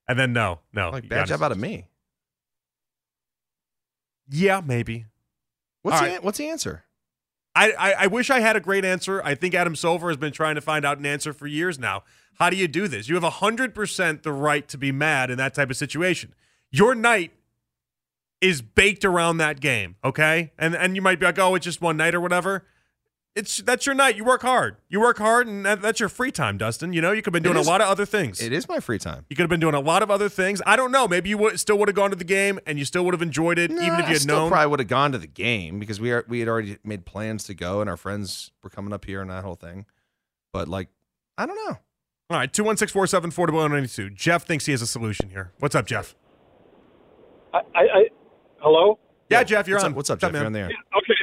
And 0.09 0.19
then 0.19 0.33
no, 0.33 0.61
no. 0.73 0.91
like 0.91 1.09
bad 1.09 1.27
job 1.27 1.43
out 1.43 1.53
of 1.53 1.59
me. 1.59 1.87
Yeah, 4.31 4.61
maybe. 4.65 5.07
What's 5.83 6.01
the 6.01 6.07
right. 6.07 6.25
what's 6.25 6.39
the 6.39 6.49
answer? 6.49 6.85
I, 7.55 7.73
I 7.73 7.93
I 7.93 8.07
wish 8.07 8.31
I 8.31 8.41
had 8.41 8.57
a 8.57 8.61
great 8.61 8.85
answer. 8.85 9.23
I 9.25 9.35
think 9.35 9.55
Adam 9.55 9.77
Silver 9.77 10.09
has 10.09 10.17
been 10.17 10.33
trying 10.33 10.55
to 10.55 10.61
find 10.61 10.85
out 10.85 10.99
an 10.99 11.07
answer 11.07 11.33
for 11.33 11.47
years 11.47 11.79
now. 11.79 12.05
How 12.39 12.51
do 12.51 12.57
you 12.57 12.69
do 12.69 12.89
this? 12.89 13.09
You 13.09 13.17
have 13.17 13.25
hundred 13.25 13.75
percent 13.75 14.23
the 14.23 14.33
right 14.33 14.67
to 14.69 14.79
be 14.79 14.93
mad 14.93 15.31
in 15.31 15.39
that 15.39 15.55
type 15.55 15.71
of 15.71 15.77
situation. 15.77 16.35
Your 16.71 16.95
night 16.95 17.33
is 18.41 18.63
baked 18.63 19.05
around 19.05 19.39
that 19.39 19.61
game, 19.61 19.97
okay? 20.05 20.53
And 20.59 20.75
and 20.75 20.95
you 20.95 21.03
might 21.03 21.21
be 21.21 21.27
like, 21.27 21.39
oh, 21.39 21.55
it's 21.55 21.65
just 21.65 21.81
one 21.81 21.97
night 21.97 22.15
or 22.15 22.21
whatever. 22.21 22.65
It's 23.35 23.59
that's 23.59 23.87
your 23.87 23.95
night. 23.95 24.17
You 24.17 24.25
work 24.25 24.43
hard. 24.43 24.79
You 24.89 25.01
work 25.01 25.19
hard, 25.19 25.47
and 25.47 25.65
that, 25.65 25.81
that's 25.81 26.01
your 26.01 26.09
free 26.09 26.33
time, 26.33 26.59
Dustin. 26.59 26.93
You 26.93 27.01
know, 27.01 27.13
you 27.13 27.23
could 27.23 27.33
have 27.33 27.43
been 27.43 27.53
doing 27.53 27.57
is- 27.61 27.67
a 27.67 27.71
lot 27.71 27.81
of 27.81 27.87
other 27.87 28.05
things. 28.05 28.41
It 28.43 28.53
is 28.53 28.69
my 28.69 28.81
free 28.81 28.99
time. 28.99 29.27
You 29.31 29.37
could 29.37 29.43
have 29.43 29.51
been 29.51 29.61
doing 29.61 29.75
a 29.75 29.81
lot 29.81 30.03
of 30.03 30.11
other 30.11 30.29
things. 30.29 30.61
I 30.67 30.75
don't 30.75 30.91
know. 30.91 31.07
Maybe 31.07 31.29
you 31.29 31.39
would, 31.39 31.61
still 31.61 31.79
would 31.79 31.89
have 31.89 31.95
gone 31.95 32.11
to 32.11 32.17
the 32.17 32.25
game, 32.25 32.59
and 32.67 32.81
you 32.81 32.85
still 32.85 33.05
would 33.05 33.15
have 33.15 33.23
enjoyed 33.23 33.59
it, 33.59 33.71
even 33.71 33.85
if 33.85 33.99
you 33.99 34.15
had 34.15 34.21
still 34.23 34.37
known. 34.37 34.51
probably 34.51 34.71
would 34.71 34.81
have 34.81 34.89
gone 34.89 35.13
to 35.13 35.19
the 35.19 35.29
game 35.29 35.79
because 35.79 36.01
we 36.01 36.11
are 36.11 36.25
we 36.27 36.41
had 36.41 36.49
already 36.49 36.79
made 36.83 37.05
plans 37.07 37.45
to 37.45 37.55
go, 37.55 37.81
and 37.81 37.89
our 37.89 37.97
friends 37.97 38.51
were 38.65 38.71
coming 38.71 38.93
up 38.93 39.05
here 39.05 39.21
and 39.21 39.31
that 39.31 39.45
whole 39.45 39.55
thing. 39.55 39.87
But 40.53 40.67
like, 40.67 40.89
I 41.37 41.47
don't 41.47 41.57
know. 41.69 41.79
All 42.31 42.37
right, 42.39 42.53
two 42.53 42.65
one 42.65 42.77
six 42.77 42.91
four 42.91 43.07
seven 43.07 43.31
four 43.31 43.47
double 43.47 43.67
ninety 43.69 43.89
two. 43.89 44.11
Jeff 44.11 44.45
thinks 44.47 44.67
he 44.67 44.73
has 44.73 44.83
a 44.83 44.87
solution 44.87 45.31
here. 45.31 45.53
What's 45.61 45.75
up, 45.77 45.87
Jeff? 45.87 46.17
I, 47.55 47.59
I, 47.75 47.81
I 47.81 48.05
hello. 48.61 48.99
Yeah, 49.31 49.45
Jeff, 49.45 49.69
you're 49.69 49.77
what's 49.77 49.85
on. 49.85 49.91
Up, 49.93 49.97
what's 49.97 50.11
up, 50.11 50.21
Jeff? 50.21 50.33
You're 50.33 50.45
on 50.45 50.53
the 50.53 50.59
air. 50.59 50.65
Okay, 50.67 50.75
okay. 50.97 51.15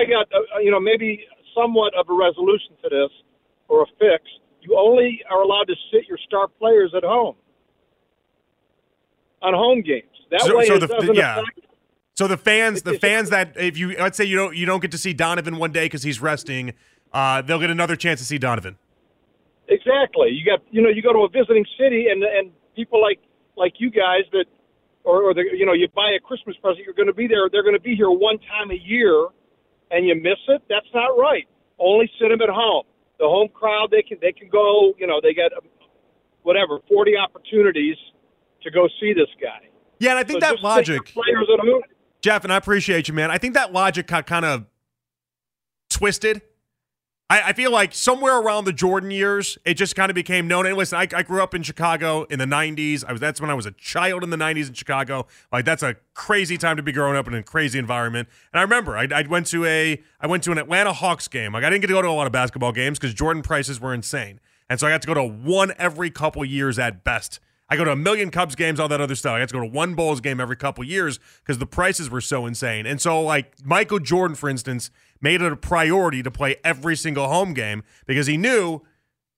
I 0.00 0.04
got 0.08 0.26
uh, 0.32 0.58
you 0.60 0.70
know 0.70 0.80
maybe 0.80 1.24
somewhat 1.54 1.92
of 1.94 2.08
a 2.08 2.14
resolution 2.14 2.72
to 2.82 2.88
this 2.88 3.10
or 3.68 3.82
a 3.82 3.86
fix. 3.98 4.24
You 4.62 4.76
only 4.78 5.20
are 5.30 5.42
allowed 5.42 5.68
to 5.68 5.74
sit 5.92 6.06
your 6.08 6.18
star 6.26 6.48
players 6.48 6.92
at 6.96 7.02
home 7.04 7.36
on 9.42 9.54
home 9.54 9.82
games. 9.82 10.04
That 10.30 10.42
So- 10.42 10.56
way, 10.56 10.66
so 10.66 10.74
it 10.74 10.80
the- 10.80 10.86
doesn't 10.88 11.14
yeah. 11.14 11.40
affect. 11.40 11.60
So 12.14 12.26
the 12.28 12.36
fans, 12.36 12.82
the 12.82 12.98
fans 12.98 13.30
that 13.30 13.56
if 13.56 13.78
you 13.78 13.96
let's 13.98 14.16
say 14.16 14.24
you 14.24 14.36
don't 14.36 14.54
you 14.54 14.66
don't 14.66 14.80
get 14.80 14.90
to 14.92 14.98
see 14.98 15.12
Donovan 15.14 15.56
one 15.56 15.72
day 15.72 15.86
because 15.86 16.02
he's 16.02 16.20
resting, 16.20 16.74
uh, 17.14 17.40
they'll 17.42 17.58
get 17.60 17.70
another 17.70 17.96
chance 17.96 18.20
to 18.20 18.26
see 18.26 18.36
Donovan. 18.36 18.76
Exactly. 19.68 20.28
You 20.30 20.44
got 20.44 20.60
you 20.70 20.82
know 20.82 20.90
you 20.90 21.00
go 21.02 21.12
to 21.14 21.20
a 21.20 21.28
visiting 21.30 21.64
city 21.78 22.08
and 22.10 22.22
and 22.22 22.52
people 22.76 23.00
like 23.00 23.20
like 23.56 23.74
you 23.78 23.90
guys 23.90 24.24
that 24.32 24.44
or, 25.04 25.22
or 25.22 25.32
the 25.32 25.44
you 25.56 25.64
know 25.64 25.72
you 25.72 25.88
buy 25.94 26.10
a 26.10 26.20
Christmas 26.20 26.56
present 26.58 26.84
you're 26.84 26.94
going 26.94 27.06
to 27.08 27.14
be 27.14 27.26
there 27.26 27.48
they're 27.50 27.62
going 27.62 27.74
to 27.76 27.80
be 27.80 27.94
here 27.94 28.10
one 28.10 28.38
time 28.40 28.70
a 28.70 28.74
year 28.84 29.28
and 29.90 30.06
you 30.06 30.14
miss 30.14 30.38
it 30.48 30.62
that's 30.68 30.86
not 30.94 31.18
right. 31.18 31.46
Only 31.78 32.10
sit 32.20 32.28
them 32.28 32.42
at 32.42 32.48
home. 32.48 32.84
The 33.18 33.26
home 33.26 33.48
crowd 33.52 33.88
they 33.90 34.02
can 34.02 34.18
they 34.20 34.32
can 34.32 34.48
go 34.48 34.94
you 34.98 35.06
know 35.06 35.20
they 35.22 35.34
got 35.34 35.52
um, 35.52 35.68
whatever 36.42 36.78
40 36.88 37.12
opportunities 37.16 37.96
to 38.62 38.70
go 38.70 38.88
see 39.00 39.12
this 39.12 39.28
guy. 39.40 39.68
Yeah, 39.98 40.10
and 40.10 40.18
I 40.18 40.22
think 40.24 40.42
So 40.42 40.54
that 40.54 40.60
just 40.60 40.74
sit 40.76 40.88
your 40.88 40.96
logic, 40.96 41.14
players 41.14 41.48
at 41.52 41.60
home. 41.60 41.82
Jeff, 42.22 42.44
and 42.44 42.52
I 42.52 42.56
appreciate 42.56 43.08
you, 43.08 43.14
man. 43.14 43.30
I 43.30 43.38
think 43.38 43.54
that 43.54 43.72
logic 43.72 44.06
got 44.06 44.26
kind 44.26 44.44
of 44.44 44.66
twisted. 45.88 46.42
I, 47.30 47.50
I 47.50 47.52
feel 47.52 47.70
like 47.70 47.94
somewhere 47.94 48.38
around 48.38 48.64
the 48.64 48.72
Jordan 48.72 49.12
years, 49.12 49.56
it 49.64 49.74
just 49.74 49.94
kind 49.94 50.10
of 50.10 50.16
became 50.16 50.48
known. 50.48 50.66
And 50.66 50.76
listen, 50.76 50.98
I, 50.98 51.06
I 51.14 51.22
grew 51.22 51.40
up 51.42 51.54
in 51.54 51.62
Chicago 51.62 52.24
in 52.24 52.40
the 52.40 52.44
'90s. 52.44 53.04
I 53.06 53.12
was 53.12 53.20
that's 53.20 53.40
when 53.40 53.48
I 53.48 53.54
was 53.54 53.66
a 53.66 53.70
child 53.70 54.24
in 54.24 54.30
the 54.30 54.36
'90s 54.36 54.68
in 54.68 54.74
Chicago. 54.74 55.26
Like 55.52 55.64
that's 55.64 55.84
a 55.84 55.94
crazy 56.12 56.58
time 56.58 56.76
to 56.76 56.82
be 56.82 56.90
growing 56.92 57.16
up 57.16 57.28
in 57.28 57.34
a 57.34 57.42
crazy 57.42 57.78
environment. 57.78 58.28
And 58.52 58.58
I 58.58 58.62
remember 58.62 58.98
I, 58.98 59.06
I 59.14 59.22
went 59.22 59.46
to 59.48 59.64
a 59.64 60.02
I 60.20 60.26
went 60.26 60.42
to 60.44 60.52
an 60.52 60.58
Atlanta 60.58 60.92
Hawks 60.92 61.28
game. 61.28 61.52
Like 61.52 61.62
I 61.62 61.70
didn't 61.70 61.82
get 61.82 61.86
to 61.86 61.94
go 61.94 62.02
to 62.02 62.08
a 62.08 62.10
lot 62.10 62.26
of 62.26 62.32
basketball 62.32 62.72
games 62.72 62.98
because 62.98 63.14
Jordan 63.14 63.42
prices 63.42 63.80
were 63.80 63.94
insane. 63.94 64.40
And 64.68 64.78
so 64.78 64.86
I 64.86 64.90
got 64.90 65.02
to 65.02 65.06
go 65.06 65.14
to 65.14 65.24
one 65.24 65.72
every 65.78 66.10
couple 66.10 66.44
years 66.44 66.78
at 66.78 67.04
best. 67.04 67.40
I 67.70 67.76
go 67.76 67.84
to 67.84 67.92
a 67.92 67.96
million 67.96 68.30
Cubs 68.30 68.56
games, 68.56 68.80
all 68.80 68.88
that 68.88 69.00
other 69.00 69.14
stuff. 69.14 69.32
I 69.34 69.38
got 69.38 69.48
to 69.48 69.52
go 69.54 69.60
to 69.60 69.66
one 69.66 69.94
Bulls 69.94 70.20
game 70.20 70.40
every 70.40 70.56
couple 70.56 70.82
years 70.82 71.20
because 71.40 71.58
the 71.58 71.66
prices 71.66 72.10
were 72.10 72.20
so 72.20 72.44
insane. 72.44 72.84
And 72.84 73.00
so, 73.00 73.22
like 73.22 73.64
Michael 73.64 74.00
Jordan, 74.00 74.34
for 74.34 74.50
instance, 74.50 74.90
made 75.20 75.40
it 75.40 75.52
a 75.52 75.56
priority 75.56 76.22
to 76.22 76.30
play 76.30 76.56
every 76.64 76.96
single 76.96 77.28
home 77.28 77.54
game 77.54 77.84
because 78.06 78.26
he 78.26 78.36
knew 78.36 78.82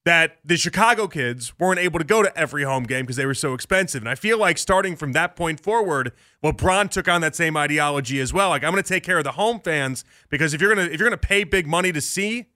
that 0.05 0.39
the 0.45 0.57
Chicago 0.57 1.07
kids 1.07 1.53
weren't 1.61 1.79
able 1.79 1.99
to 1.99 2.05
go 2.05 2.23
to 2.23 2.37
every 2.37 2.65
home 2.65 2.85
game 2.85 3.03
because 3.03 3.17
they 3.17 3.27
were 3.27 3.35
so 3.35 3.55
expensive. 3.55 4.03
And 4.03 4.09
I 4.09 4.17
feel 4.17 4.37
like 4.37 4.59
starting 4.59 4.97
from 4.97 5.13
that 5.13 5.37
point 5.37 5.61
forward, 5.61 6.13
LeBron 6.43 6.91
took 6.91 7.07
on 7.07 7.21
that 7.21 7.37
same 7.37 7.57
ideology 7.57 8.19
as 8.19 8.33
well. 8.33 8.49
Like 8.49 8.65
I'm 8.65 8.73
going 8.73 8.83
to 8.83 8.89
take 8.89 9.05
care 9.05 9.19
of 9.19 9.25
the 9.25 9.33
home 9.33 9.61
fans 9.61 10.05
because 10.29 10.55
if 10.55 10.61
you're 10.61 10.75
gonna 10.75 10.89
if 10.89 10.99
you're 10.99 11.09
gonna 11.09 11.17
pay 11.19 11.45
big 11.45 11.67
money 11.67 11.93
to 11.93 12.01
see 12.01 12.47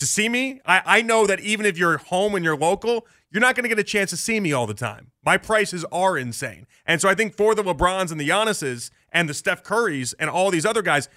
to 0.00 0.06
see 0.06 0.28
me, 0.28 0.60
I, 0.66 0.82
I 0.84 1.02
know 1.02 1.26
that 1.26 1.40
even 1.40 1.66
if 1.66 1.78
you're 1.78 1.98
home 1.98 2.34
and 2.34 2.44
you're 2.44 2.56
local, 2.56 3.06
you're 3.30 3.40
not 3.40 3.54
going 3.54 3.64
to 3.64 3.68
get 3.68 3.78
a 3.78 3.84
chance 3.84 4.10
to 4.10 4.16
see 4.16 4.38
me 4.40 4.52
all 4.52 4.66
the 4.66 4.74
time. 4.74 5.10
My 5.24 5.36
prices 5.36 5.84
are 5.90 6.16
insane. 6.16 6.66
And 6.86 7.00
so 7.00 7.08
I 7.08 7.14
think 7.14 7.34
for 7.34 7.54
the 7.54 7.62
LeBrons 7.62 8.10
and 8.12 8.20
the 8.20 8.28
Giannis's 8.28 8.90
and 9.10 9.28
the 9.28 9.34
Steph 9.34 9.62
Currys 9.64 10.14
and 10.18 10.30
all 10.30 10.50
these 10.50 10.66
other 10.66 10.82
guys, 10.82 11.08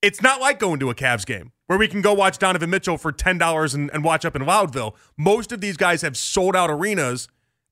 it's 0.00 0.22
not 0.22 0.40
like 0.40 0.58
going 0.58 0.80
to 0.80 0.90
a 0.90 0.94
Cavs 0.94 1.24
game 1.26 1.52
where 1.66 1.78
we 1.78 1.88
can 1.88 2.02
go 2.02 2.12
watch 2.12 2.38
Donovan 2.38 2.70
Mitchell 2.70 2.98
for 2.98 3.12
$10 3.12 3.74
and, 3.74 3.90
and 3.92 4.04
watch 4.04 4.24
up 4.24 4.36
in 4.36 4.42
Loudville. 4.42 4.94
Most 5.16 5.52
of 5.52 5.60
these 5.60 5.76
guys 5.76 6.02
have 6.02 6.16
sold 6.16 6.56
out 6.56 6.70
arenas 6.70 7.28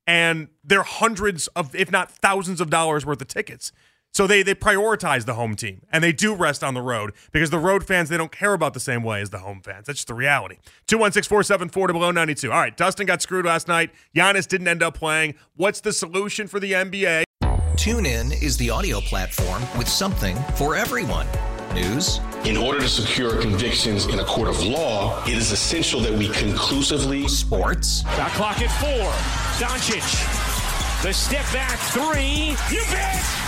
and 0.06 0.48
they're 0.64 0.82
hundreds 0.82 1.46
of, 1.48 1.74
if 1.74 1.90
not 1.90 2.10
thousands 2.10 2.60
of 2.60 2.70
dollars 2.70 3.04
worth 3.04 3.20
of 3.20 3.28
tickets. 3.28 3.72
So 4.12 4.26
they 4.26 4.42
they 4.42 4.54
prioritize 4.54 5.24
the 5.24 5.34
home 5.34 5.54
team 5.54 5.82
and 5.92 6.02
they 6.02 6.12
do 6.12 6.34
rest 6.34 6.64
on 6.64 6.74
the 6.74 6.82
road 6.82 7.12
because 7.32 7.50
the 7.50 7.58
road 7.58 7.84
fans 7.84 8.08
they 8.08 8.16
don't 8.16 8.32
care 8.32 8.54
about 8.54 8.74
the 8.74 8.80
same 8.80 9.02
way 9.02 9.20
as 9.20 9.30
the 9.30 9.38
home 9.38 9.60
fans. 9.62 9.86
That's 9.86 9.98
just 9.98 10.08
the 10.08 10.14
reality. 10.14 10.56
216-474 10.88 11.86
to 11.86 11.92
below 11.92 12.10
92. 12.10 12.50
All 12.50 12.58
right, 12.58 12.76
Dustin 12.76 13.06
got 13.06 13.22
screwed 13.22 13.46
last 13.46 13.68
night. 13.68 13.90
Giannis 14.14 14.48
didn't 14.48 14.68
end 14.68 14.82
up 14.82 14.94
playing. 14.94 15.34
What's 15.56 15.80
the 15.80 15.92
solution 15.92 16.48
for 16.48 16.58
the 16.58 16.72
NBA? 16.72 17.24
TuneIn 17.74 18.42
is 18.42 18.56
the 18.58 18.68
audio 18.68 19.00
platform 19.00 19.62
with 19.78 19.88
something 19.88 20.36
for 20.54 20.76
everyone. 20.76 21.26
News. 21.72 22.20
In 22.44 22.56
order 22.56 22.80
to 22.80 22.88
secure 22.88 23.40
convictions 23.40 24.06
in 24.06 24.18
a 24.18 24.24
court 24.24 24.48
of 24.48 24.62
law, 24.62 25.22
it 25.24 25.34
is 25.34 25.52
essential 25.52 26.00
that 26.00 26.12
we 26.12 26.28
conclusively. 26.30 27.28
Sports. 27.28 28.02
Shot 28.02 28.30
clock 28.32 28.60
at 28.60 28.70
four. 28.80 29.10
Doncic. 29.64 30.02
The 31.02 31.12
step 31.14 31.46
back 31.52 31.78
three. 31.78 32.56
You 32.70 32.84
bet. 32.90 33.39